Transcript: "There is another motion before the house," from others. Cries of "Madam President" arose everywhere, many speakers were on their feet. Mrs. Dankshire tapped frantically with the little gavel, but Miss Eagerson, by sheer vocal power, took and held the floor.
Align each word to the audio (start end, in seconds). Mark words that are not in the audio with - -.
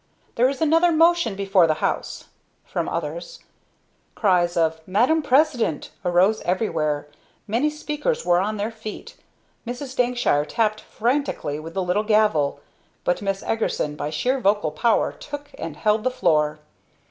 "There 0.33 0.49
is 0.49 0.63
another 0.63 0.91
motion 0.91 1.35
before 1.35 1.67
the 1.67 1.75
house," 1.75 2.29
from 2.65 2.89
others. 2.89 3.41
Cries 4.15 4.57
of 4.57 4.81
"Madam 4.87 5.21
President" 5.21 5.91
arose 6.03 6.41
everywhere, 6.41 7.07
many 7.45 7.69
speakers 7.69 8.25
were 8.25 8.39
on 8.39 8.57
their 8.57 8.71
feet. 8.71 9.15
Mrs. 9.67 9.95
Dankshire 9.95 10.43
tapped 10.45 10.81
frantically 10.81 11.59
with 11.59 11.75
the 11.75 11.83
little 11.83 12.01
gavel, 12.01 12.61
but 13.03 13.21
Miss 13.21 13.43
Eagerson, 13.43 13.95
by 13.95 14.09
sheer 14.09 14.39
vocal 14.39 14.71
power, 14.71 15.11
took 15.11 15.51
and 15.55 15.77
held 15.77 16.03
the 16.03 16.09
floor. 16.09 16.57